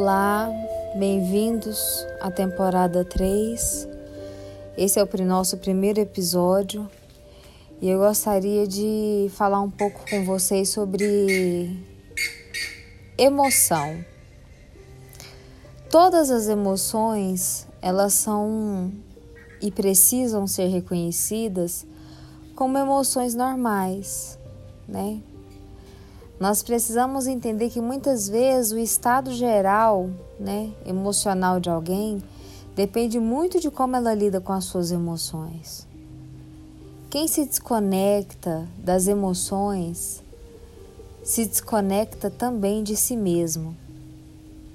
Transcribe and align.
Olá, 0.00 0.48
bem-vindos 0.94 2.06
à 2.20 2.30
temporada 2.30 3.04
3. 3.04 3.88
Esse 4.76 5.00
é 5.00 5.02
o 5.02 5.24
nosso 5.24 5.56
primeiro 5.56 5.98
episódio 5.98 6.88
e 7.82 7.90
eu 7.90 7.98
gostaria 7.98 8.64
de 8.64 9.28
falar 9.30 9.60
um 9.60 9.68
pouco 9.68 10.08
com 10.08 10.24
vocês 10.24 10.68
sobre 10.68 11.76
emoção. 13.18 14.04
Todas 15.90 16.30
as 16.30 16.46
emoções, 16.46 17.66
elas 17.82 18.12
são 18.12 18.92
e 19.60 19.68
precisam 19.72 20.46
ser 20.46 20.68
reconhecidas 20.68 21.84
como 22.54 22.78
emoções 22.78 23.34
normais, 23.34 24.38
né? 24.86 25.20
Nós 26.40 26.62
precisamos 26.62 27.26
entender 27.26 27.68
que 27.68 27.80
muitas 27.80 28.28
vezes 28.28 28.70
o 28.70 28.78
estado 28.78 29.32
geral, 29.32 30.08
né, 30.38 30.72
emocional 30.86 31.58
de 31.58 31.68
alguém 31.68 32.22
depende 32.76 33.18
muito 33.18 33.58
de 33.58 33.70
como 33.70 33.96
ela 33.96 34.14
lida 34.14 34.40
com 34.40 34.52
as 34.52 34.64
suas 34.64 34.92
emoções. 34.92 35.84
Quem 37.10 37.26
se 37.26 37.44
desconecta 37.44 38.68
das 38.78 39.08
emoções 39.08 40.22
se 41.24 41.44
desconecta 41.44 42.30
também 42.30 42.82
de 42.84 42.96
si 42.96 43.16
mesmo, 43.16 43.76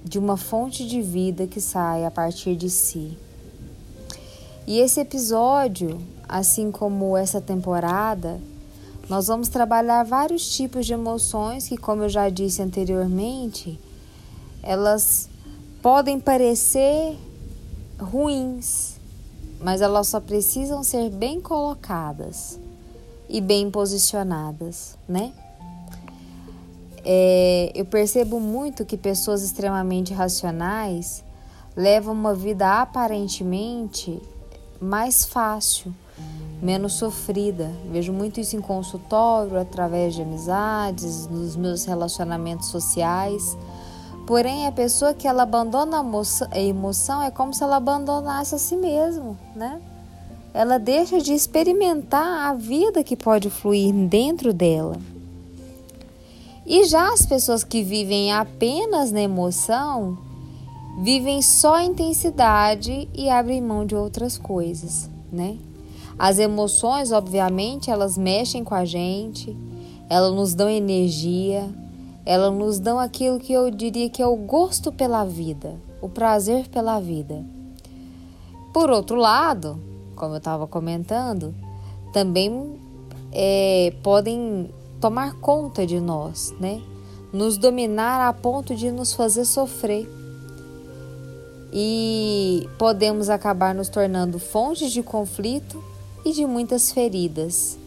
de 0.03 0.19
uma 0.19 0.35
fonte 0.35 0.85
de 0.85 1.01
vida 1.01 1.47
que 1.47 1.61
sai 1.61 2.03
a 2.03 2.11
partir 2.11 2.55
de 2.57 2.69
si. 2.69 3.17
E 4.67 4.79
esse 4.79 4.99
episódio, 4.99 5.99
assim 6.27 6.71
como 6.71 7.15
essa 7.15 7.39
temporada, 7.39 8.39
nós 9.09 9.27
vamos 9.27 9.49
trabalhar 9.49 10.03
vários 10.03 10.55
tipos 10.55 10.85
de 10.85 10.93
emoções 10.93 11.67
que, 11.67 11.77
como 11.77 12.03
eu 12.03 12.09
já 12.09 12.29
disse 12.29 12.61
anteriormente, 12.61 13.79
elas 14.61 15.29
podem 15.81 16.19
parecer 16.19 17.17
ruins, 17.99 18.95
mas 19.59 19.81
elas 19.81 20.07
só 20.07 20.19
precisam 20.19 20.83
ser 20.83 21.09
bem 21.09 21.41
colocadas 21.41 22.57
e 23.27 23.41
bem 23.41 23.69
posicionadas, 23.69 24.97
né? 25.07 25.33
É, 27.05 27.71
eu 27.75 27.83
percebo 27.83 28.39
muito 28.39 28.85
que 28.85 28.95
pessoas 28.95 29.43
extremamente 29.43 30.13
racionais 30.13 31.21
levam 31.75 32.13
uma 32.13 32.33
vida 32.33 32.81
aparentemente 32.81 34.21
mais 34.79 35.25
fácil 35.25 35.93
menos 36.63 36.93
sofrida. 36.93 37.69
Vejo 37.91 38.13
muito 38.13 38.39
isso 38.39 38.55
em 38.55 38.61
consultório, 38.61 39.59
através 39.59 40.15
de 40.15 40.21
amizades, 40.21 41.27
nos 41.27 41.57
meus 41.57 41.83
relacionamentos 41.83 42.69
sociais. 42.69 43.57
Porém, 44.25 44.65
a 44.65 44.71
pessoa 44.71 45.13
que 45.13 45.27
ela 45.27 45.43
abandona 45.43 46.01
a 46.49 46.59
emoção 46.59 47.21
é 47.21 47.29
como 47.29 47.53
se 47.53 47.61
ela 47.61 47.75
abandonasse 47.75 48.55
a 48.55 48.57
si 48.57 48.77
mesmo, 48.77 49.37
né? 49.53 49.81
Ela 50.53 50.77
deixa 50.77 51.19
de 51.19 51.33
experimentar 51.33 52.49
a 52.49 52.53
vida 52.53 53.03
que 53.03 53.17
pode 53.17 53.49
fluir 53.49 53.93
dentro 53.93 54.53
dela. 54.53 54.95
E 56.65 56.85
já 56.85 57.11
as 57.11 57.25
pessoas 57.25 57.65
que 57.65 57.83
vivem 57.83 58.31
apenas 58.31 59.11
na 59.11 59.21
emoção, 59.21 60.17
vivem 61.01 61.41
só 61.41 61.75
a 61.75 61.83
intensidade 61.83 63.09
e 63.13 63.29
abrem 63.29 63.61
mão 63.61 63.85
de 63.85 63.95
outras 63.95 64.37
coisas, 64.37 65.09
né? 65.29 65.57
As 66.17 66.39
emoções, 66.39 67.11
obviamente, 67.11 67.89
elas 67.89 68.17
mexem 68.17 68.63
com 68.63 68.75
a 68.75 68.85
gente, 68.85 69.55
elas 70.09 70.33
nos 70.33 70.53
dão 70.53 70.69
energia, 70.69 71.69
elas 72.25 72.53
nos 72.53 72.79
dão 72.79 72.99
aquilo 72.99 73.39
que 73.39 73.51
eu 73.51 73.69
diria 73.69 74.09
que 74.09 74.21
é 74.21 74.27
o 74.27 74.35
gosto 74.35 74.91
pela 74.91 75.25
vida, 75.25 75.75
o 76.01 76.07
prazer 76.07 76.67
pela 76.69 76.99
vida. 76.99 77.43
Por 78.73 78.89
outro 78.89 79.17
lado, 79.17 79.79
como 80.15 80.33
eu 80.33 80.37
estava 80.37 80.67
comentando, 80.67 81.53
também 82.13 82.79
é, 83.31 83.93
podem 84.03 84.69
tomar 85.01 85.33
conta 85.35 85.85
de 85.85 85.99
nós, 85.99 86.53
né? 86.59 86.81
Nos 87.31 87.57
dominar 87.57 88.27
a 88.27 88.31
ponto 88.31 88.75
de 88.75 88.91
nos 88.91 89.13
fazer 89.13 89.45
sofrer. 89.45 90.07
E 91.73 92.69
podemos 92.77 93.29
acabar 93.29 93.73
nos 93.73 93.89
tornando 93.89 94.37
fontes 94.37 94.91
de 94.91 95.01
conflito 95.01 95.83
e 96.25 96.31
de 96.31 96.45
muitas 96.45 96.91
feridas. 96.91 97.77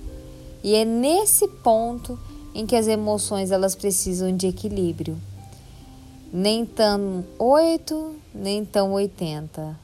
E 0.63 0.75
é 0.75 0.85
nesse 0.85 1.47
ponto 1.49 2.19
em 2.55 2.67
que 2.67 2.75
as 2.75 2.87
emoções 2.87 3.51
elas 3.51 3.75
precisam 3.75 4.35
de 4.37 4.47
equilíbrio. 4.47 5.17
Nem 6.33 6.65
tão 6.67 7.25
8, 7.39 8.15
nem 8.35 8.65
tão 8.65 8.93
80. 8.93 9.79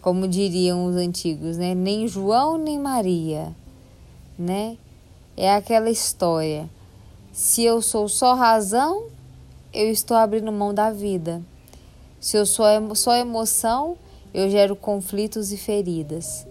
Como 0.00 0.28
diriam 0.28 0.84
os 0.86 0.96
antigos, 0.96 1.56
né? 1.56 1.74
Nem 1.74 2.06
João 2.06 2.58
nem 2.58 2.78
Maria, 2.78 3.54
né? 4.38 4.76
É 5.36 5.52
aquela 5.52 5.90
história. 5.90 6.68
Se 7.32 7.64
eu 7.64 7.82
sou 7.82 8.08
só 8.08 8.34
razão, 8.34 9.06
eu 9.72 9.90
estou 9.90 10.16
abrindo 10.16 10.52
mão 10.52 10.72
da 10.72 10.90
vida. 10.90 11.42
Se 12.20 12.36
eu 12.36 12.46
sou 12.46 12.66
só 12.94 13.16
emoção, 13.16 13.96
eu 14.32 14.48
gero 14.48 14.76
conflitos 14.76 15.52
e 15.52 15.56
feridas. 15.56 16.46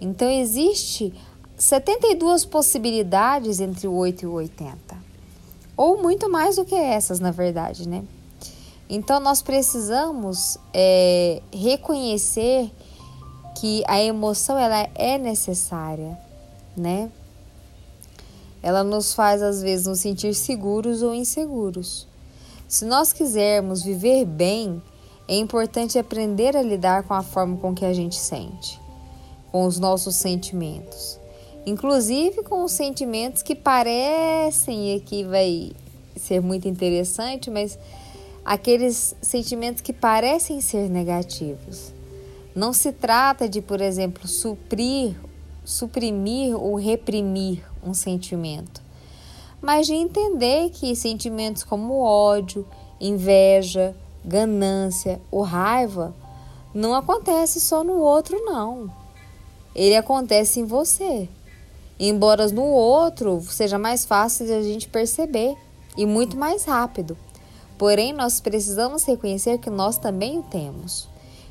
Então 0.00 0.30
existe 0.30 1.12
72 1.58 2.46
possibilidades 2.46 3.60
entre 3.60 3.86
o 3.86 3.92
8 3.92 4.22
e 4.22 4.26
o 4.26 4.32
80. 4.32 4.96
Ou 5.76 6.00
muito 6.00 6.30
mais 6.30 6.56
do 6.56 6.64
que 6.64 6.74
essas, 6.74 7.20
na 7.20 7.30
verdade, 7.30 7.86
né? 7.86 8.02
Então 8.88 9.20
nós 9.20 9.42
precisamos 9.42 10.56
é, 10.72 11.42
reconhecer 11.52 12.72
que 13.60 13.84
a 13.86 14.02
emoção 14.02 14.58
ela 14.58 14.88
é 14.94 15.18
necessária, 15.18 16.18
né? 16.74 17.10
Ela 18.62 18.82
nos 18.82 19.12
faz 19.12 19.42
às 19.42 19.60
vezes 19.60 19.86
nos 19.86 20.00
sentir 20.00 20.34
seguros 20.34 21.02
ou 21.02 21.14
inseguros. 21.14 22.06
Se 22.66 22.84
nós 22.84 23.12
quisermos 23.12 23.82
viver 23.82 24.24
bem, 24.24 24.82
é 25.28 25.36
importante 25.36 25.98
aprender 25.98 26.56
a 26.56 26.62
lidar 26.62 27.02
com 27.02 27.14
a 27.14 27.22
forma 27.22 27.58
com 27.58 27.74
que 27.74 27.84
a 27.84 27.92
gente 27.92 28.16
sente 28.16 28.79
com 29.50 29.64
os 29.64 29.78
nossos 29.78 30.14
sentimentos, 30.16 31.18
inclusive 31.66 32.42
com 32.42 32.64
os 32.64 32.72
sentimentos 32.72 33.42
que 33.42 33.54
parecem, 33.54 34.92
e 34.92 34.96
aqui 34.96 35.24
vai 35.24 35.72
ser 36.16 36.40
muito 36.40 36.68
interessante, 36.68 37.50
mas 37.50 37.78
aqueles 38.44 39.14
sentimentos 39.20 39.80
que 39.80 39.92
parecem 39.92 40.60
ser 40.60 40.88
negativos. 40.88 41.92
Não 42.54 42.72
se 42.72 42.92
trata 42.92 43.48
de, 43.48 43.60
por 43.60 43.80
exemplo, 43.80 44.26
suprir, 44.26 45.16
suprimir 45.64 46.56
ou 46.56 46.74
reprimir 46.74 47.64
um 47.84 47.94
sentimento, 47.94 48.82
mas 49.60 49.86
de 49.86 49.94
entender 49.94 50.70
que 50.70 50.96
sentimentos 50.96 51.62
como 51.62 52.00
ódio, 52.02 52.66
inveja, 53.00 53.94
ganância 54.24 55.20
ou 55.30 55.42
raiva 55.42 56.14
não 56.74 56.94
acontecem 56.94 57.60
só 57.60 57.82
no 57.82 57.98
outro, 57.98 58.44
não 58.44 58.99
ele 59.74 59.96
acontece 59.96 60.60
em 60.60 60.64
você. 60.64 61.28
Embora 61.98 62.48
no 62.48 62.64
outro 62.64 63.42
seja 63.42 63.78
mais 63.78 64.04
fácil 64.04 64.46
de 64.46 64.52
a 64.52 64.62
gente 64.62 64.88
perceber 64.88 65.54
e 65.96 66.06
muito 66.06 66.36
mais 66.36 66.64
rápido. 66.64 67.16
Porém, 67.76 68.12
nós 68.12 68.40
precisamos 68.40 69.04
reconhecer 69.04 69.58
que 69.58 69.70
nós 69.70 69.98
também 69.98 70.38
o 70.38 70.42
temos. 70.42 71.08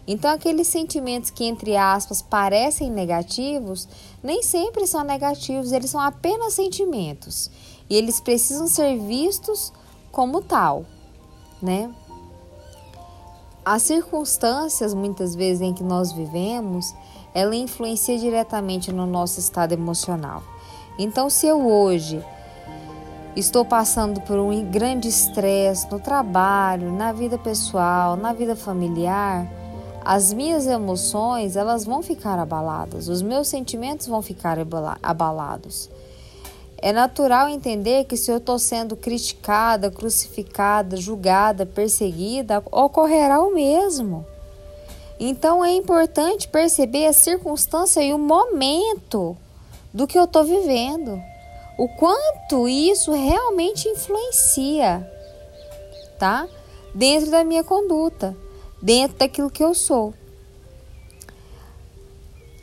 Então, 0.08 0.32
aqueles 0.32 0.68
sentimentos 0.68 1.30
que, 1.30 1.44
entre 1.44 1.78
aspas, 1.78 2.22
parecem 2.22 2.90
negativos, 2.90 3.88
nem 4.24 4.42
sempre 4.42 4.88
são 4.88 5.04
negativos, 5.04 5.72
eles 5.72 5.92
são 5.92 6.02
apenas 6.02 6.54
sentimentos. 6.54 7.52
E 7.88 7.96
eles 7.96 8.20
precisam 8.20 8.68
ser 8.68 8.98
vistos 8.98 9.72
como 10.12 10.42
tal, 10.42 10.86
né? 11.62 11.94
As 13.64 13.84
circunstâncias, 13.84 14.96
muitas 14.96 15.36
vezes, 15.36 15.62
em 15.62 15.74
que 15.76 15.84
nós 15.84 16.12
vivemos, 16.12 16.92
ela 17.34 17.56
influencia 17.56 18.18
diretamente 18.18 18.92
no 18.92 19.06
nosso 19.06 19.40
estado 19.40 19.74
emocional. 19.74 20.44
Então, 20.98 21.30
se 21.30 21.48
eu 21.48 21.66
hoje 21.66 22.24
estou 23.36 23.64
passando 23.64 24.20
por 24.22 24.38
um 24.38 24.64
grande 24.70 25.08
estresse 25.08 25.90
no 25.90 26.00
trabalho, 26.00 26.92
na 26.92 27.12
vida 27.14 27.38
pessoal, 27.38 28.16
na 28.16 28.34
vida 28.34 28.56
familiar, 28.56 29.48
as 30.04 30.34
minhas 30.34 30.66
emoções 30.66 31.56
elas 31.56 31.86
vão 31.86 32.02
ficar 32.02 32.40
abaladas, 32.40 33.08
os 33.08 33.22
meus 33.22 33.48
sentimentos 33.48 34.08
vão 34.08 34.22
ficar 34.22 34.58
abalados. 35.02 35.90
É 36.82 36.94
natural 36.94 37.50
entender 37.50 38.06
que 38.06 38.16
se 38.16 38.32
eu 38.32 38.38
estou 38.38 38.58
sendo 38.58 38.96
criticada, 38.96 39.92
crucificada, 39.92 40.96
julgada, 40.96 41.66
perseguida, 41.66 42.64
ocorrerá 42.72 43.42
o 43.42 43.54
mesmo. 43.54 44.26
Então 45.20 45.64
é 45.64 45.74
importante 45.74 46.48
perceber 46.48 47.06
a 47.06 47.14
circunstância 47.14 48.02
e 48.02 48.14
o 48.14 48.18
momento 48.18 49.36
do 49.94 50.08
que 50.08 50.18
eu 50.18 50.24
estou 50.24 50.44
vivendo. 50.44 51.22
O 51.78 51.90
quanto 51.90 52.68
isso 52.68 53.12
realmente 53.12 53.88
influencia, 53.88 55.06
tá? 56.18 56.48
dentro 56.94 57.30
da 57.30 57.44
minha 57.44 57.64
conduta, 57.64 58.36
dentro 58.82 59.18
daquilo 59.18 59.50
que 59.50 59.64
eu 59.64 59.74
sou. 59.74 60.14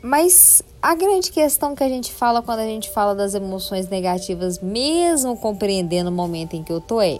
Mas 0.01 0.61
a 0.81 0.95
grande 0.95 1.31
questão 1.31 1.75
que 1.75 1.83
a 1.83 1.89
gente 1.89 2.11
fala 2.13 2.41
quando 2.41 2.59
a 2.59 2.65
gente 2.65 2.89
fala 2.89 3.15
das 3.15 3.33
emoções 3.33 3.89
negativas, 3.89 4.59
mesmo 4.59 5.37
compreendendo 5.37 6.09
o 6.09 6.13
momento 6.13 6.55
em 6.55 6.63
que 6.63 6.71
eu 6.71 6.79
tô, 6.79 7.01
é 7.01 7.19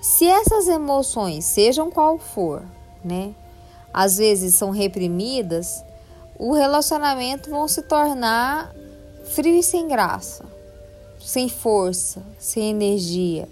se 0.00 0.26
essas 0.26 0.68
emoções, 0.68 1.44
sejam 1.44 1.90
qual 1.90 2.18
for, 2.18 2.62
né, 3.04 3.34
às 3.92 4.16
vezes 4.16 4.54
são 4.54 4.70
reprimidas, 4.70 5.84
o 6.38 6.52
relacionamento 6.52 7.50
vão 7.50 7.68
se 7.68 7.82
tornar 7.82 8.74
frio 9.24 9.54
e 9.56 9.62
sem 9.62 9.86
graça, 9.86 10.44
sem 11.20 11.48
força, 11.48 12.22
sem 12.38 12.70
energia. 12.70 13.48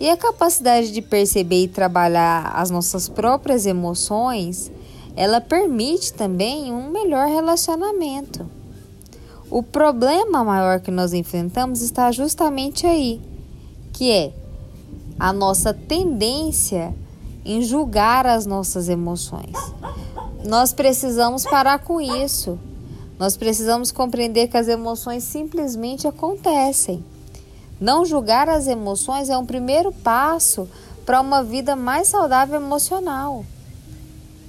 E 0.00 0.08
a 0.08 0.16
capacidade 0.16 0.92
de 0.92 1.02
perceber 1.02 1.64
e 1.64 1.68
trabalhar 1.68 2.52
as 2.54 2.70
nossas 2.70 3.08
próprias 3.08 3.66
emoções, 3.66 4.70
ela 5.16 5.40
permite 5.40 6.12
também 6.12 6.72
um 6.72 6.88
melhor 6.90 7.26
relacionamento. 7.26 8.48
O 9.50 9.62
problema 9.62 10.44
maior 10.44 10.80
que 10.80 10.90
nós 10.90 11.12
enfrentamos 11.12 11.82
está 11.82 12.12
justamente 12.12 12.86
aí, 12.86 13.20
que 13.92 14.12
é 14.12 14.32
a 15.18 15.32
nossa 15.32 15.74
tendência 15.74 16.94
em 17.48 17.62
julgar 17.62 18.26
as 18.26 18.44
nossas 18.44 18.90
emoções. 18.90 19.56
Nós 20.44 20.74
precisamos 20.74 21.44
parar 21.44 21.78
com 21.78 21.98
isso. 21.98 22.58
Nós 23.18 23.38
precisamos 23.38 23.90
compreender 23.90 24.48
que 24.48 24.56
as 24.58 24.68
emoções 24.68 25.24
simplesmente 25.24 26.06
acontecem. 26.06 27.02
Não 27.80 28.04
julgar 28.04 28.50
as 28.50 28.66
emoções 28.66 29.30
é 29.30 29.38
um 29.38 29.46
primeiro 29.46 29.90
passo 29.90 30.68
para 31.06 31.22
uma 31.22 31.42
vida 31.42 31.74
mais 31.74 32.08
saudável 32.08 32.60
emocional. 32.60 33.46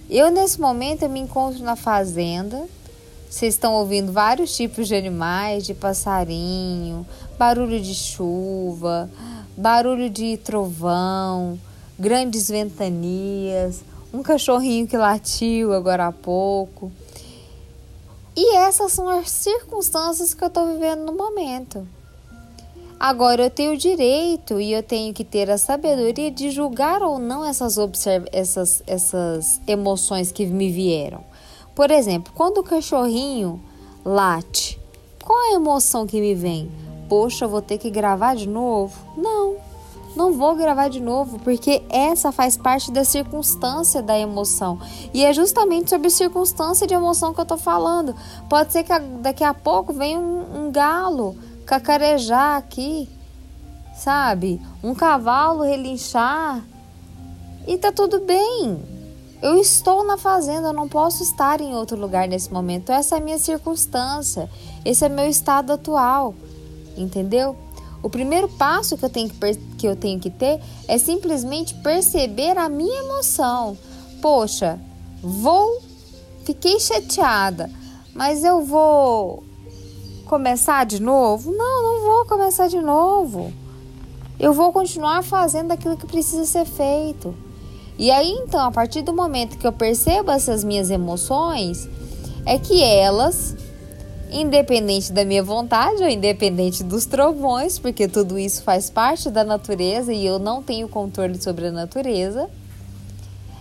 Eu, 0.10 0.30
nesse 0.30 0.60
momento, 0.60 1.04
eu 1.04 1.10
me 1.10 1.22
encontro 1.22 1.64
na 1.64 1.78
fazenda. 1.78 2.68
Vocês 3.30 3.54
estão 3.54 3.76
ouvindo 3.76 4.12
vários 4.12 4.54
tipos 4.58 4.90
de 4.90 4.96
animais, 4.96 5.66
de 5.66 5.74
passarinho, 5.74 7.08
barulho 7.38 7.80
de 7.80 7.94
chuva, 7.96 9.10
barulho 9.56 10.10
de 10.10 10.36
trovão, 10.38 11.58
grandes 12.00 12.50
ventanias, 12.50 13.84
um 14.14 14.24
cachorrinho 14.24 14.88
que 14.88 14.98
latiu 14.98 15.74
agora 15.74 16.08
há 16.08 16.12
pouco. 16.12 16.92
E 18.36 18.56
essas 18.56 18.94
são 18.94 19.10
as 19.10 19.30
circunstâncias 19.30 20.34
que 20.34 20.44
eu 20.44 20.48
estou 20.48 20.66
vivendo 20.68 21.02
no 21.02 21.14
momento. 21.14 21.86
Agora 23.00 23.44
eu 23.44 23.50
tenho 23.50 23.74
o 23.74 23.78
direito 23.78 24.60
e 24.60 24.74
eu 24.74 24.84
tenho 24.84 25.14
que 25.14 25.24
ter 25.24 25.50
a 25.50 25.58
sabedoria 25.58 26.30
de 26.30 26.50
julgar 26.50 27.02
ou 27.02 27.18
não 27.18 27.46
essas, 27.46 27.78
essas, 28.32 28.84
essas 28.86 29.62
emoções 29.68 30.32
que 30.32 30.46
me 30.46 30.72
vieram. 30.72 31.24
Por 31.74 31.92
exemplo, 31.92 32.34
quando 32.36 32.58
o 32.58 32.64
cachorrinho 32.64 33.62
late, 34.04 34.80
qual 35.24 35.38
a 35.38 35.54
emoção 35.54 36.06
que 36.06 36.20
me 36.20 36.36
vem? 36.36 36.70
Poxa, 37.08 37.46
eu 37.46 37.50
vou 37.50 37.62
ter 37.62 37.78
que 37.78 37.90
gravar 37.90 38.36
de 38.36 38.48
novo? 38.48 38.94
Não, 39.18 39.56
não 40.16 40.34
vou 40.34 40.56
gravar 40.56 40.90
de 40.90 41.00
novo, 41.00 41.40
porque 41.40 41.82
essa 41.90 42.32
faz 42.32 42.58
parte 42.58 42.92
da 42.92 43.04
circunstância 43.04 44.02
da 44.02 44.18
emoção. 44.18 44.80
E 45.14 45.24
é 45.24 45.34
justamente 45.34 45.90
sobre 45.90 46.10
circunstância 46.10 46.88
de 46.88 46.94
emoção 46.94 47.34
que 47.34 47.42
eu 47.42 47.46
tô 47.46 47.58
falando. 47.58 48.16
Pode 48.50 48.72
ser 48.74 48.84
que 48.84 48.98
daqui 49.22 49.44
a 49.44 49.54
pouco 49.54 49.94
venha 49.94 50.20
um, 50.20 50.66
um 50.66 50.72
galo 50.72 51.38
cacarejar 51.66 52.58
aqui, 52.58 53.08
sabe? 53.96 54.62
Um 54.84 54.96
cavalo 54.96 55.64
relinchar. 55.64 56.64
E 57.68 57.78
tá 57.78 57.92
tudo 57.92 58.20
bem. 58.22 59.00
Eu 59.42 59.56
estou 59.56 60.04
na 60.04 60.18
fazenda, 60.18 60.70
eu 60.70 60.74
não 60.74 60.90
posso 60.90 61.24
estar 61.24 61.62
em 61.62 61.74
outro 61.74 61.96
lugar 61.96 62.28
nesse 62.28 62.52
momento. 62.52 62.92
Essa 62.92 63.16
é 63.16 63.20
a 63.20 63.22
minha 63.22 63.38
circunstância. 63.38 64.50
Esse 64.84 65.06
é 65.06 65.10
meu 65.10 65.28
estado 65.28 65.72
atual. 65.72 66.34
Entendeu? 66.98 67.56
O 68.02 68.10
primeiro 68.10 68.48
passo 68.48 68.98
que 68.98 69.04
eu 69.04 69.10
tenho 69.10 69.30
que, 69.30 69.56
que, 69.78 69.88
eu 69.88 69.96
tenho 69.96 70.20
que 70.20 70.30
ter 70.30 70.62
é 70.88 70.98
simplesmente 70.98 71.74
perceber 71.76 72.58
a 72.58 72.70
minha 72.70 73.04
emoção. 73.04 73.78
Poxa, 74.22 74.80
vou, 75.22 75.82
fiquei 76.46 76.80
chateada, 76.80 77.70
mas 78.14 78.44
eu 78.44 78.64
vou 78.64 79.44
começar 80.26 80.86
de 80.86 81.02
novo? 81.02 81.52
Não, 81.52 81.84
não 81.84 82.02
vou 82.06 82.26
começar 82.26 82.68
de 82.68 82.80
novo. 82.80 83.52
Eu 84.40 84.54
vou 84.54 84.72
continuar 84.72 85.22
fazendo 85.24 85.72
aquilo 85.72 85.98
que 85.98 86.06
precisa 86.06 86.46
ser 86.46 86.66
feito. 86.66 87.36
E 87.98 88.10
aí 88.12 88.32
então, 88.32 88.66
a 88.66 88.72
partir 88.72 89.02
do 89.02 89.12
momento 89.12 89.58
que 89.58 89.68
eu 89.68 89.74
percebo 89.74 90.32
essas 90.32 90.64
minhas 90.64 90.90
emoções, 90.90 91.90
é 92.46 92.58
que 92.58 92.82
elas, 92.82 93.56
independente 94.32 95.12
da 95.12 95.26
minha 95.26 95.44
vontade 95.44 96.02
ou 96.02 96.10
independente 96.10 96.84
dos 96.84 97.06
trovões, 97.06 97.80
porque 97.80 98.08
tudo 98.08 98.38
isso 98.38 98.64
faz 98.64 98.90
parte 98.90 99.30
da 99.30 99.44
natureza 99.44 100.14
e 100.14 100.26
eu 100.26 100.40
não 100.40 100.62
tenho 100.62 100.88
controle 100.88 101.42
sobre 101.42 101.68
a 101.68 101.72
natureza, 101.72 102.50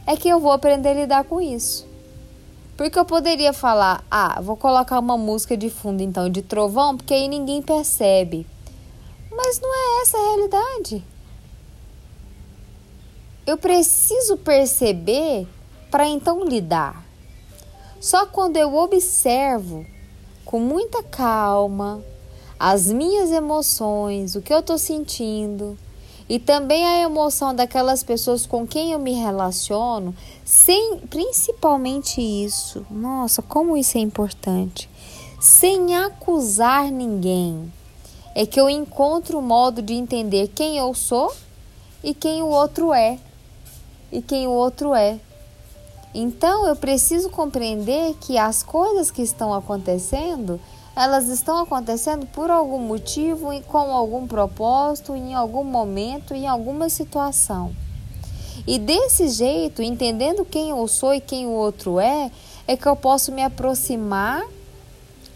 é 0.07 0.17
que 0.17 0.29
eu 0.29 0.41
vou 0.41 0.53
aprender 0.53 0.91
a 0.91 0.95
lidar 0.95 1.25
com 1.25 1.41
isso. 1.41 1.87
Porque 2.77 2.99
eu 2.99 3.05
poderia 3.05 3.53
falar, 3.53 4.05
ah, 4.11 4.41
vou 4.41 4.57
colocar 4.57 4.99
uma 4.99 5.19
música 5.19 5.57
de 5.57 5.69
fundo 5.69 6.03
então 6.03 6.31
de 6.31 6.43
trovão, 6.43 6.97
porque 6.97 7.13
aí 7.13 7.29
ninguém 7.29 7.61
percebe. 7.61 8.47
Mas 9.31 9.61
não 9.61 9.75
é 9.75 10.03
essa 10.03 10.17
a 10.17 10.21
realidade. 10.21 11.05
Eu 13.47 13.57
preciso 13.57 14.37
perceber 14.37 15.47
para 15.91 16.07
então 16.07 16.45
lidar. 16.45 17.05
Só 18.01 18.27
quando 18.27 18.57
eu 18.57 18.75
observo 18.77 19.85
com 20.49 20.59
muita 20.59 21.03
calma 21.03 22.03
as 22.59 22.87
minhas 22.87 23.31
emoções, 23.31 24.35
o 24.35 24.41
que 24.41 24.51
eu 24.51 24.61
estou 24.61 24.79
sentindo, 24.79 25.77
e 26.27 26.39
também 26.39 26.87
a 26.87 27.01
emoção 27.01 27.55
daquelas 27.55 28.03
pessoas 28.03 28.47
com 28.47 28.67
quem 28.67 28.93
eu 28.93 28.99
me 28.99 29.13
relaciono, 29.13 30.17
sem 30.47 31.01
principalmente 31.01 32.23
isso. 32.23 32.87
Nossa, 32.91 33.43
como 33.43 33.77
isso 33.77 33.99
é 33.99 34.01
importante. 34.01 34.89
Sem 35.39 35.95
acusar 35.95 36.91
ninguém. 36.91 37.71
É 38.35 38.47
que 38.47 38.59
eu 38.59 38.71
encontro 38.71 39.41
o 39.41 39.43
modo 39.43 39.83
de 39.83 39.93
entender 39.93 40.49
quem 40.55 40.79
eu 40.79 40.95
sou 40.95 41.31
e 42.03 42.15
quem 42.15 42.41
o 42.41 42.47
outro 42.47 42.95
é. 42.95 43.19
E 44.11 44.23
quem 44.23 44.47
o 44.47 44.53
outro 44.53 44.95
é. 44.95 45.21
Então 46.15 46.67
eu 46.67 46.75
preciso 46.75 47.31
compreender 47.31 48.15
que 48.21 48.39
as 48.39 48.63
coisas 48.63 49.11
que 49.11 49.23
estão 49.23 49.53
acontecendo 49.53 50.61
elas 50.99 51.29
estão 51.29 51.59
acontecendo 51.59 52.27
por 52.27 52.51
algum 52.51 52.81
motivo, 52.81 53.51
com 53.69 53.79
algum 53.79 54.27
propósito, 54.27 55.15
em 55.15 55.33
algum 55.33 55.63
momento, 55.63 56.35
em 56.35 56.49
alguma 56.49 56.89
situação. 56.89 57.73
E 58.67 58.81
desse 58.81 59.29
jeito, 59.29 59.81
entendendo 59.81 60.45
quem 60.45 60.71
eu 60.71 60.89
sou 60.89 61.15
e 61.15 61.21
quem 61.21 61.47
o 61.47 61.51
outro 61.51 62.01
é, 62.01 62.33
é 62.67 62.77
que 62.77 62.89
eu 62.89 62.97
posso 62.97 63.31
me 63.31 63.45
aproximar 63.45 64.45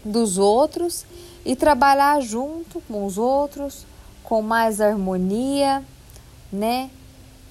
dos 0.03 0.37
outros 0.37 1.05
e 1.45 1.55
trabalhar 1.55 2.19
junto 2.19 2.81
com 2.81 3.05
os 3.05 3.17
outros, 3.17 3.85
com 4.21 4.41
mais 4.41 4.81
harmonia, 4.81 5.81
né? 6.51 6.89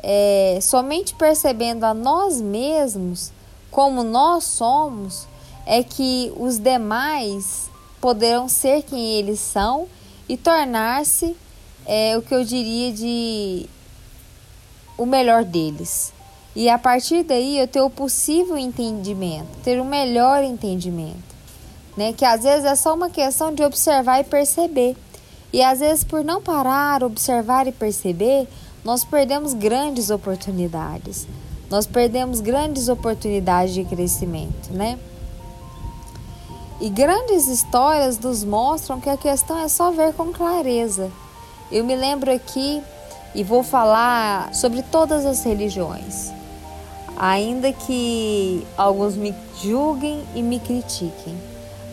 É, 0.02 0.58
somente 0.60 1.14
percebendo 1.14 1.84
a 1.84 1.94
nós 1.94 2.40
mesmos 2.40 3.30
como 3.70 4.02
nós 4.02 4.44
somos, 4.44 5.26
é 5.64 5.82
que 5.82 6.32
os 6.36 6.58
demais 6.58 7.70
poderão 8.00 8.48
ser 8.48 8.82
quem 8.82 9.14
eles 9.14 9.38
são 9.38 9.86
e 10.28 10.36
tornar-se 10.36 11.36
é, 11.86 12.16
o 12.16 12.22
que 12.22 12.34
eu 12.34 12.44
diria 12.44 12.92
de 12.92 13.68
o 14.98 15.06
melhor 15.06 15.44
deles. 15.44 16.12
E 16.54 16.68
a 16.68 16.78
partir 16.78 17.22
daí 17.22 17.58
eu 17.58 17.66
ter 17.66 17.80
o 17.80 17.88
possível 17.88 18.58
entendimento, 18.58 19.48
ter 19.64 19.80
o 19.80 19.84
melhor 19.84 20.42
entendimento, 20.44 21.34
né? 21.96 22.12
Que 22.12 22.24
às 22.24 22.42
vezes 22.42 22.64
é 22.64 22.74
só 22.74 22.94
uma 22.94 23.08
questão 23.08 23.54
de 23.54 23.64
observar 23.64 24.20
e 24.20 24.24
perceber. 24.24 24.96
E 25.52 25.62
às 25.62 25.80
vezes 25.80 26.04
por 26.04 26.22
não 26.22 26.42
parar, 26.42 27.02
observar 27.02 27.66
e 27.66 27.72
perceber, 27.72 28.46
nós 28.84 29.04
perdemos 29.04 29.54
grandes 29.54 30.10
oportunidades. 30.10 31.26
Nós 31.70 31.86
perdemos 31.86 32.40
grandes 32.40 32.88
oportunidades 32.88 33.72
de 33.72 33.84
crescimento, 33.84 34.72
né? 34.72 34.98
E 36.80 36.90
grandes 36.90 37.46
histórias 37.46 38.18
nos 38.18 38.42
mostram 38.42 39.00
que 39.00 39.08
a 39.08 39.16
questão 39.16 39.58
é 39.58 39.68
só 39.68 39.90
ver 39.90 40.12
com 40.14 40.32
clareza. 40.32 41.10
Eu 41.70 41.84
me 41.84 41.94
lembro 41.94 42.30
aqui 42.30 42.82
e 43.34 43.44
vou 43.44 43.62
falar 43.62 44.52
sobre 44.52 44.82
todas 44.82 45.24
as 45.24 45.42
religiões, 45.44 46.30
ainda 47.16 47.72
que 47.72 48.66
alguns 48.76 49.14
me 49.14 49.34
julguem 49.62 50.22
e 50.34 50.42
me 50.42 50.58
critiquem. 50.58 51.34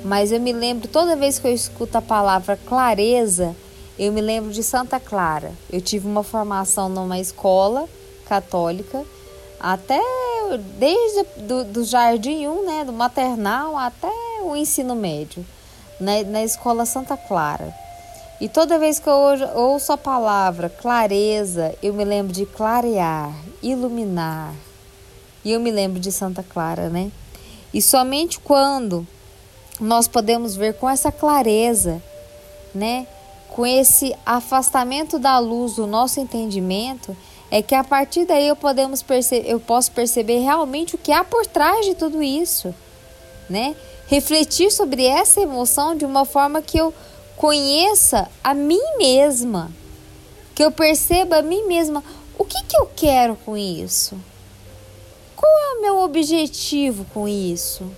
Mas 0.03 0.31
eu 0.31 0.39
me 0.39 0.51
lembro, 0.51 0.87
toda 0.87 1.15
vez 1.15 1.39
que 1.39 1.47
eu 1.47 1.53
escuto 1.53 1.97
a 1.97 2.01
palavra 2.01 2.57
clareza, 2.57 3.55
eu 3.99 4.13
me 4.13 4.21
lembro 4.21 4.51
de 4.51 4.63
Santa 4.63 4.97
Clara. 4.97 5.51
Eu 5.69 5.81
tive 5.81 6.07
uma 6.07 6.23
formação 6.23 6.87
numa 6.87 7.19
escola 7.19 7.87
católica 8.25 9.05
até 9.59 10.01
desde 10.77 11.41
do, 11.41 11.65
do 11.65 11.83
jardim 11.83 12.47
1, 12.47 12.65
né, 12.65 12.85
do 12.85 12.93
maternal 12.93 13.77
até 13.77 14.09
o 14.41 14.55
ensino 14.55 14.95
médio, 14.95 15.45
na, 15.99 16.23
na 16.23 16.43
escola 16.43 16.85
Santa 16.85 17.17
Clara. 17.17 17.75
E 18.39 18.47
toda 18.47 18.79
vez 18.79 18.99
que 18.99 19.09
eu 19.09 19.17
ouço 19.53 19.91
a 19.91 19.97
palavra 19.97 20.69
clareza, 20.69 21.75
eu 21.83 21.93
me 21.93 22.05
lembro 22.05 22.31
de 22.31 22.45
clarear, 22.45 23.35
iluminar. 23.61 24.53
E 25.43 25.51
eu 25.51 25.59
me 25.59 25.71
lembro 25.71 25.99
de 25.99 26.09
Santa 26.09 26.41
Clara, 26.41 26.87
né? 26.89 27.11
E 27.73 27.81
somente 27.81 28.39
quando 28.39 29.05
nós 29.79 30.07
podemos 30.07 30.55
ver 30.55 30.75
com 30.75 30.89
essa 30.89 31.11
clareza, 31.11 32.01
né? 32.73 33.05
Com 33.59 33.65
esse 33.65 34.15
afastamento 34.25 35.19
da 35.19 35.37
luz 35.37 35.75
do 35.75 35.85
nosso 35.85 36.17
entendimento, 36.21 37.13
é 37.51 37.61
que 37.61 37.75
a 37.75 37.83
partir 37.83 38.23
daí 38.23 38.47
eu, 38.47 38.55
podemos 38.55 39.03
eu 39.45 39.59
posso 39.59 39.91
perceber 39.91 40.39
realmente 40.39 40.95
o 40.95 40.97
que 40.97 41.11
há 41.11 41.25
por 41.25 41.45
trás 41.45 41.85
de 41.85 41.93
tudo 41.93 42.23
isso, 42.23 42.73
né? 43.49 43.75
Refletir 44.07 44.71
sobre 44.71 45.05
essa 45.05 45.41
emoção 45.41 45.93
de 45.93 46.05
uma 46.05 46.23
forma 46.23 46.61
que 46.61 46.77
eu 46.77 46.93
conheça 47.35 48.31
a 48.41 48.53
mim 48.53 48.79
mesma, 48.97 49.69
que 50.55 50.63
eu 50.63 50.71
perceba 50.71 51.39
a 51.39 51.41
mim 51.41 51.67
mesma 51.67 52.01
o 52.37 52.45
que, 52.45 52.63
que 52.63 52.77
eu 52.77 52.89
quero 52.95 53.35
com 53.45 53.57
isso, 53.57 54.15
qual 55.35 55.51
é 55.51 55.75
o 55.75 55.81
meu 55.81 55.99
objetivo 55.99 57.05
com 57.13 57.27
isso. 57.27 57.91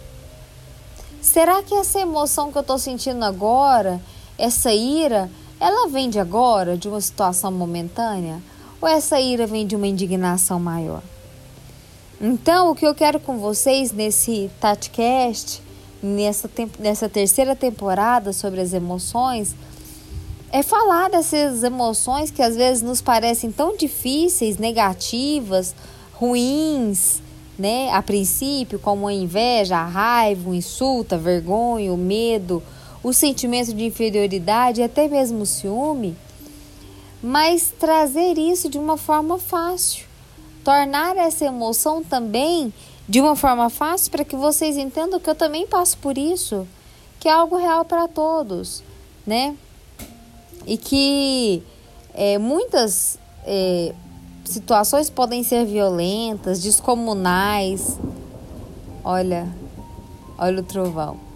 Será 1.21 1.61
que 1.61 1.75
essa 1.75 1.99
emoção 1.99 2.51
que 2.51 2.57
eu 2.57 2.61
estou 2.61 2.79
sentindo 2.79 3.23
agora, 3.23 4.01
essa 4.39 4.73
ira, 4.73 5.29
ela 5.61 5.87
vem 5.87 6.09
de 6.09 6.19
agora, 6.19 6.75
de 6.75 6.89
uma 6.89 6.99
situação 6.99 7.51
momentânea? 7.51 8.41
Ou 8.81 8.87
essa 8.89 9.19
ira 9.19 9.45
vem 9.45 9.65
de 9.65 9.75
uma 9.75 9.85
indignação 9.85 10.59
maior? 10.59 11.03
Então, 12.19 12.71
o 12.71 12.75
que 12.75 12.85
eu 12.85 12.95
quero 12.95 13.19
com 13.19 13.37
vocês 13.37 13.91
nesse 13.91 14.49
TatiCast 14.59 15.61
nessa, 16.01 16.49
nessa 16.79 17.07
terceira 17.07 17.55
temporada 17.55 18.33
sobre 18.33 18.59
as 18.59 18.73
emoções 18.73 19.55
é 20.51 20.63
falar 20.63 21.09
dessas 21.09 21.63
emoções 21.63 22.29
que 22.29 22.41
às 22.41 22.55
vezes 22.55 22.81
nos 22.81 23.01
parecem 23.01 23.51
tão 23.51 23.77
difíceis, 23.77 24.57
negativas, 24.57 25.73
ruins, 26.13 27.21
né? 27.57 27.89
A 27.91 28.01
princípio, 28.01 28.77
como 28.77 29.07
a 29.07 29.13
inveja, 29.13 29.77
a 29.77 29.85
raiva, 29.85 30.49
o 30.49 30.53
insulto, 30.53 31.15
a 31.15 31.17
vergonha, 31.17 31.93
o 31.93 31.97
medo, 31.97 32.61
o 33.03 33.13
sentimento 33.13 33.73
de 33.73 33.85
inferioridade 33.85 34.81
até 34.81 35.07
mesmo 35.07 35.41
o 35.41 35.45
ciúme, 35.45 36.15
mas 37.21 37.73
trazer 37.79 38.37
isso 38.37 38.69
de 38.69 38.77
uma 38.77 38.97
forma 38.97 39.37
fácil, 39.37 40.05
tornar 40.63 41.17
essa 41.17 41.45
emoção 41.45 42.03
também 42.03 42.73
de 43.07 43.19
uma 43.19 43.35
forma 43.35 43.69
fácil 43.69 44.11
para 44.11 44.23
que 44.23 44.35
vocês 44.35 44.77
entendam 44.77 45.19
que 45.19 45.29
eu 45.29 45.35
também 45.35 45.67
passo 45.67 45.97
por 45.97 46.17
isso, 46.17 46.67
que 47.19 47.27
é 47.27 47.31
algo 47.31 47.57
real 47.57 47.83
para 47.85 48.07
todos, 48.07 48.83
né? 49.25 49.55
E 50.65 50.77
que 50.77 51.63
é, 52.13 52.37
muitas 52.37 53.19
é, 53.45 53.93
situações 54.45 55.09
podem 55.09 55.43
ser 55.43 55.65
violentas, 55.65 56.61
descomunais. 56.61 57.97
Olha, 59.03 59.47
olha 60.37 60.61
o 60.61 60.63
trovão. 60.63 61.30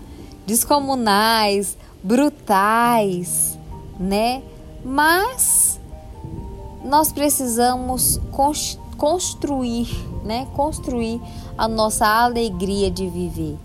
Descomunais, 0.46 1.78
brutais, 2.04 3.58
né? 4.00 4.44
Mas 4.84 5.80
nós 6.84 7.12
precisamos 7.12 8.22
construir, 8.98 9.90
né? 10.24 10.48
Construir 10.56 11.20
a 11.58 11.68
nossa 11.68 12.06
alegria 12.06 12.92
de 12.92 13.10
viver, 13.10 13.58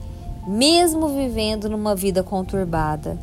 mesmo 0.46 1.08
vivendo 1.08 1.68
numa 1.68 1.94
vida 1.94 2.22
conturbada, 2.22 3.18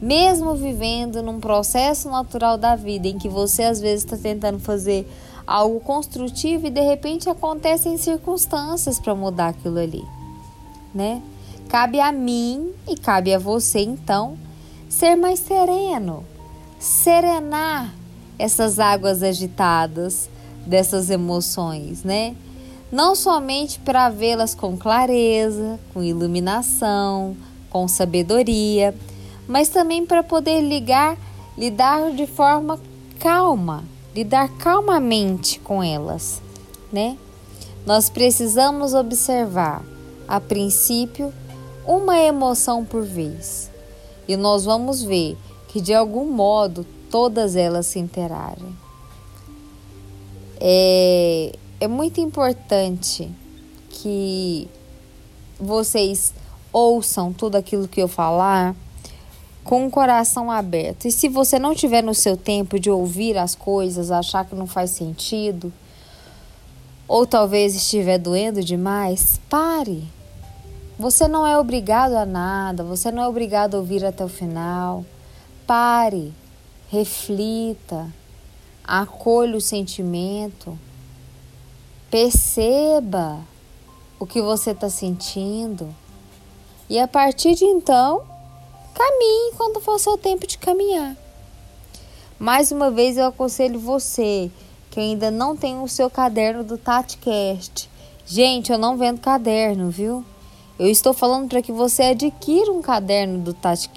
mesmo 0.00 0.54
vivendo 0.54 1.22
num 1.22 1.38
processo 1.38 2.08
natural 2.08 2.56
da 2.56 2.74
vida 2.74 3.08
em 3.08 3.18
que 3.18 3.28
você 3.28 3.64
às 3.64 3.80
vezes 3.80 4.04
está 4.04 4.16
tentando 4.16 4.58
fazer 4.58 5.06
algo 5.46 5.80
construtivo 5.80 6.66
e 6.66 6.70
de 6.70 6.80
repente 6.80 7.28
acontecem 7.28 7.98
circunstâncias 7.98 8.98
para 8.98 9.14
mudar 9.14 9.48
aquilo 9.48 9.78
ali, 9.78 10.04
né? 10.94 11.20
Cabe 11.68 12.00
a 12.00 12.12
mim 12.12 12.72
e 12.88 12.96
cabe 12.96 13.34
a 13.34 13.38
você 13.38 13.80
então 13.80 14.36
ser 14.88 15.16
mais 15.16 15.38
sereno, 15.38 16.24
serenar 16.78 17.94
essas 18.38 18.78
águas 18.78 19.22
agitadas 19.22 20.28
dessas 20.66 21.10
emoções, 21.10 22.04
né? 22.04 22.36
não 22.92 23.14
somente 23.14 23.80
para 23.80 24.10
vê-las 24.10 24.54
com 24.54 24.76
clareza, 24.76 25.80
com 25.94 26.02
iluminação, 26.02 27.34
com 27.70 27.88
sabedoria, 27.88 28.94
mas 29.48 29.70
também 29.70 30.04
para 30.04 30.22
poder 30.22 30.60
ligar, 30.60 31.16
lidar 31.56 32.12
de 32.12 32.26
forma 32.26 32.78
calma, 33.18 33.82
lidar 34.14 34.46
calmamente 34.58 35.58
com 35.60 35.82
elas, 35.82 36.42
né? 36.92 37.16
Nós 37.86 38.10
precisamos 38.10 38.92
observar, 38.92 39.82
a 40.28 40.38
princípio, 40.38 41.32
uma 41.86 42.18
emoção 42.18 42.84
por 42.84 43.02
vez. 43.04 43.70
E 44.26 44.36
nós 44.36 44.64
vamos 44.64 45.02
ver 45.02 45.36
que 45.68 45.80
de 45.80 45.94
algum 45.94 46.26
modo 46.26 46.86
todas 47.10 47.56
elas 47.56 47.86
se 47.86 47.98
interagem. 47.98 48.76
É, 50.60 51.52
é 51.80 51.88
muito 51.88 52.20
importante 52.20 53.30
que 53.90 54.68
vocês 55.58 56.32
ouçam 56.72 57.32
tudo 57.32 57.56
aquilo 57.56 57.88
que 57.88 58.00
eu 58.00 58.08
falar 58.08 58.74
com 59.64 59.86
o 59.86 59.90
coração 59.90 60.50
aberto. 60.50 61.06
E 61.06 61.12
se 61.12 61.28
você 61.28 61.58
não 61.58 61.74
tiver 61.74 62.02
no 62.02 62.14
seu 62.14 62.36
tempo 62.36 62.78
de 62.78 62.90
ouvir 62.90 63.36
as 63.36 63.54
coisas, 63.54 64.10
achar 64.10 64.44
que 64.44 64.54
não 64.54 64.66
faz 64.66 64.90
sentido, 64.90 65.72
ou 67.06 67.26
talvez 67.26 67.74
estiver 67.74 68.18
doendo 68.18 68.62
demais, 68.62 69.40
pare. 69.48 70.04
Você 70.98 71.26
não 71.26 71.46
é 71.46 71.58
obrigado 71.58 72.14
a 72.14 72.26
nada, 72.26 72.84
você 72.84 73.10
não 73.10 73.22
é 73.22 73.28
obrigado 73.28 73.74
a 73.74 73.78
ouvir 73.78 74.04
até 74.04 74.24
o 74.24 74.28
final. 74.28 75.04
Pare, 75.66 76.32
reflita, 76.88 78.12
acolha 78.84 79.56
o 79.56 79.60
sentimento. 79.60 80.78
Perceba 82.10 83.40
o 84.18 84.26
que 84.26 84.42
você 84.42 84.72
está 84.72 84.90
sentindo. 84.90 85.94
E 86.88 86.98
a 86.98 87.08
partir 87.08 87.54
de 87.54 87.64
então, 87.64 88.22
caminhe 88.94 89.52
quando 89.56 89.80
for 89.80 89.98
seu 89.98 90.18
tempo 90.18 90.46
de 90.46 90.58
caminhar. 90.58 91.16
Mais 92.38 92.70
uma 92.70 92.90
vez 92.90 93.16
eu 93.16 93.26
aconselho 93.26 93.78
você 93.78 94.50
que 94.90 95.00
ainda 95.00 95.30
não 95.30 95.56
tem 95.56 95.80
o 95.80 95.88
seu 95.88 96.10
caderno 96.10 96.62
do 96.62 96.76
TatiCast. 96.76 97.88
Gente, 98.26 98.70
eu 98.70 98.76
não 98.76 98.98
vendo 98.98 99.20
caderno, 99.20 99.88
viu? 99.88 100.22
Eu 100.82 100.88
estou 100.88 101.14
falando 101.14 101.48
para 101.48 101.62
que 101.62 101.70
você 101.70 102.02
adquira 102.02 102.72
um 102.72 102.82
caderno 102.82 103.38
do 103.38 103.54
Tati, 103.54 103.88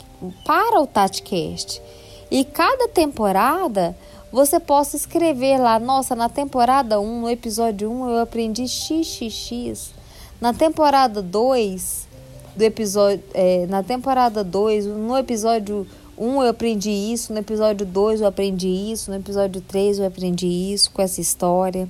para 0.46 0.80
o 0.80 0.86
TatiCast. 0.86 1.82
E 2.30 2.46
cada 2.46 2.88
temporada 2.88 3.98
você 4.32 4.60
possa 4.60 4.96
escrever 4.96 5.58
lá, 5.58 5.80
nossa, 5.80 6.16
na 6.16 6.30
temporada 6.30 7.00
1, 7.00 7.22
no 7.22 7.28
episódio 7.28 7.92
1, 7.92 8.10
eu 8.12 8.20
aprendi 8.20 8.68
xxx. 8.68 9.96
Na 10.40 10.54
temporada 10.54 11.24
2, 11.24 12.08
do 12.56 12.62
episódio, 12.62 13.24
é, 13.34 13.66
na 13.66 13.82
temporada 13.82 14.44
2, 14.44 14.86
no 14.86 15.18
episódio 15.18 15.88
1 16.16 16.44
eu 16.44 16.50
aprendi 16.50 16.92
isso, 16.92 17.34
no 17.34 17.40
episódio 17.40 17.84
2 17.84 18.22
eu 18.22 18.28
aprendi 18.28 18.68
isso, 18.68 19.10
no 19.10 19.18
episódio 19.18 19.60
3 19.60 19.98
eu 19.98 20.06
aprendi 20.06 20.46
isso 20.46 20.92
com 20.92 21.02
essa 21.02 21.20
história. 21.20 21.90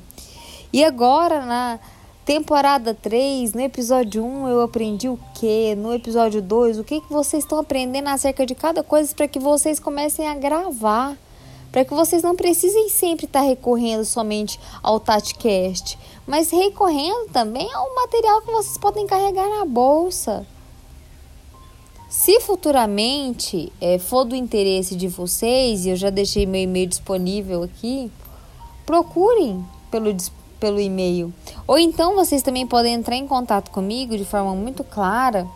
E 0.71 0.85
agora 0.85 1.45
na 1.45 1.79
temporada 2.25 2.93
3, 2.93 3.53
no 3.53 3.61
episódio 3.61 4.25
1 4.25 4.47
eu 4.47 4.61
aprendi 4.61 5.07
o 5.07 5.19
que, 5.35 5.75
no 5.75 5.93
episódio 5.93 6.41
2, 6.41 6.79
o 6.79 6.83
que, 6.83 6.99
que 6.99 7.13
vocês 7.13 7.43
estão 7.43 7.59
aprendendo 7.59 8.07
acerca 8.07 8.45
de 8.45 8.55
cada 8.55 8.81
coisa 8.81 9.13
para 9.13 9.27
que 9.27 9.37
vocês 9.37 9.79
comecem 9.79 10.27
a 10.27 10.33
gravar 10.33 11.15
para 11.75 11.83
que 11.83 11.93
vocês 11.93 12.23
não 12.23 12.37
precisem 12.37 12.87
sempre 12.87 13.25
estar 13.25 13.41
tá 13.41 13.45
recorrendo 13.45 14.05
somente 14.05 14.57
ao 14.81 14.97
TatiCast, 14.97 15.99
mas 16.25 16.49
recorrendo 16.49 17.29
também 17.33 17.69
ao 17.73 17.93
material 17.93 18.41
que 18.41 18.49
vocês 18.49 18.77
podem 18.77 19.05
carregar 19.05 19.49
na 19.49 19.65
bolsa. 19.65 20.47
Se 22.09 22.39
futuramente 22.39 23.73
é, 23.81 23.99
for 23.99 24.23
do 24.23 24.37
interesse 24.37 24.95
de 24.95 25.09
vocês, 25.09 25.85
e 25.85 25.89
eu 25.89 25.97
já 25.97 26.09
deixei 26.09 26.45
meu 26.45 26.61
e-mail 26.61 26.87
disponível 26.87 27.63
aqui, 27.63 28.09
procurem 28.85 29.61
pelo, 29.91 30.15
pelo 30.59 30.79
e-mail. 30.79 31.31
Ou 31.67 31.77
então 31.77 32.15
vocês 32.15 32.41
também 32.41 32.65
podem 32.65 32.93
entrar 32.93 33.15
em 33.15 33.27
contato 33.27 33.69
comigo 33.71 34.17
de 34.17 34.25
forma 34.25 34.55
muito 34.55 34.83
clara 34.83 35.47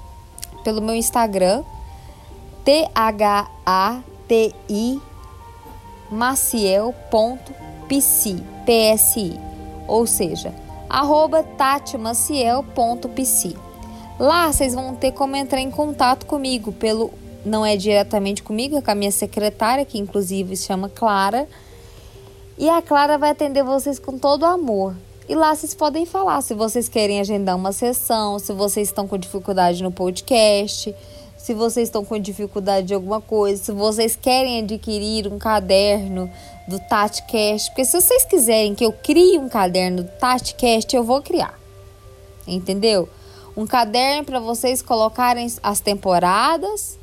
pelo 0.63 0.81
meu 0.81 0.95
Instagram, 0.95 1.63
T-H-A-T-I 2.63 3.49
maciel.psi, 6.11 6.93
PSI. 8.65 9.39
ou 9.87 10.07
seja, 10.07 10.53
arroba 10.89 11.43
tatimaciel.pc. 11.43 13.55
Lá 14.19 14.51
vocês 14.51 14.73
vão 14.73 14.95
ter 14.95 15.11
como 15.11 15.35
entrar 15.35 15.61
em 15.61 15.69
contato 15.71 16.25
comigo 16.25 16.71
pelo 16.71 17.11
não 17.45 17.63
é 17.65 17.77
diretamente 17.77 18.43
comigo, 18.43 18.77
é 18.77 18.81
com 18.81 18.91
a 18.91 18.95
minha 18.95 19.11
secretária, 19.11 19.85
que 19.85 19.97
inclusive 19.97 20.57
se 20.57 20.65
chama 20.65 20.89
Clara. 20.89 21.47
E 22.59 22.69
a 22.69 22.81
Clara 22.81 23.17
vai 23.17 23.29
atender 23.29 23.63
vocês 23.63 23.97
com 23.97 24.19
todo 24.19 24.45
amor. 24.45 24.93
E 25.29 25.33
lá 25.33 25.55
vocês 25.55 25.73
podem 25.73 26.05
falar 26.05 26.41
se 26.41 26.53
vocês 26.53 26.89
querem 26.89 27.21
agendar 27.21 27.55
uma 27.55 27.71
sessão, 27.71 28.37
se 28.37 28.51
vocês 28.51 28.89
estão 28.89 29.07
com 29.07 29.17
dificuldade 29.17 29.81
no 29.81 29.93
podcast, 29.93 30.93
se 31.37 31.53
vocês 31.53 31.87
estão 31.87 32.03
com 32.03 32.19
dificuldade 32.19 32.87
de 32.87 32.93
alguma 32.93 33.21
coisa, 33.21 33.63
se 33.63 33.71
vocês 33.71 34.17
querem 34.17 34.59
adquirir 34.59 35.31
um 35.31 35.39
caderno 35.39 36.29
do 36.67 36.77
TatiCast, 36.81 37.69
porque 37.69 37.85
se 37.85 38.01
vocês 38.01 38.25
quiserem 38.25 38.75
que 38.75 38.83
eu 38.83 38.91
crie 38.91 39.39
um 39.39 39.47
caderno 39.47 40.03
do 40.03 40.09
TatiCast, 40.19 40.93
eu 40.93 41.03
vou 41.05 41.21
criar. 41.21 41.57
Entendeu? 42.45 43.07
Um 43.55 43.65
caderno 43.65 44.25
para 44.25 44.41
vocês 44.41 44.81
colocarem 44.81 45.47
as 45.63 45.79
temporadas, 45.79 46.99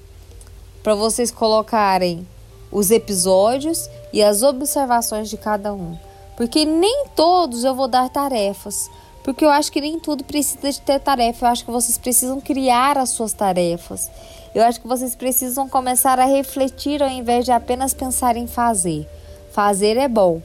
para 0.82 0.94
vocês 0.94 1.30
colocarem 1.30 2.28
os 2.70 2.90
episódios 2.90 3.88
e 4.12 4.23
as 4.23 4.42
observações 4.42 5.28
de 5.28 5.37
cada 5.37 5.73
um. 5.73 5.96
Porque 6.37 6.64
nem 6.64 7.06
todos 7.16 7.64
eu 7.64 7.75
vou 7.75 7.88
dar 7.88 8.08
tarefas. 8.11 8.90
Porque 9.25 9.44
eu 9.44 9.50
acho 9.50 9.73
que 9.73 9.80
nem 9.80 9.99
tudo 9.99 10.23
precisa 10.23 10.70
de 10.70 10.80
ter 10.80 11.00
tarefa. 11.00 11.46
Eu 11.46 11.50
acho 11.50 11.64
que 11.64 11.70
vocês 11.70 11.99
precisam 11.99 12.40
criar 12.40 12.96
as 12.99 13.11
suas 13.11 13.32
tarefas. 13.32 14.11
Eu 14.54 14.62
acho 14.62 14.80
que 14.80 14.87
vocês 14.87 15.14
precisam 15.14 15.68
começar 15.68 16.18
a 16.18 16.25
refletir 16.25 17.02
ao 17.02 17.08
invés 17.08 17.44
de 17.44 17.50
apenas 17.50 17.92
pensar 17.92 18.37
em 18.37 18.46
fazer. 18.46 19.08
Fazer 19.50 19.96
é 19.96 20.08
bom, 20.08 20.40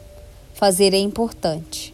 fazer 0.53 0.93
é 0.93 0.97
importante. 0.97 1.93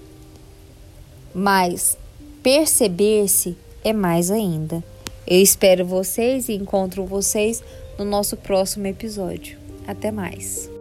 Mas 1.33 1.97
perceber-se 2.41 3.57
é 3.83 3.91
mais 3.91 4.31
ainda. 4.31 4.83
Eu 5.27 5.41
espero 5.41 5.85
vocês 5.85 6.47
e 6.47 6.53
encontro 6.53 7.05
vocês 7.05 7.61
no 7.99 8.05
nosso 8.05 8.37
próximo 8.37 8.87
episódio. 8.87 9.66
Até 9.87 10.11
mais. 10.11 10.76